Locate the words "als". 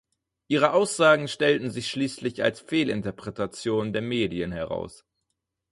2.41-2.59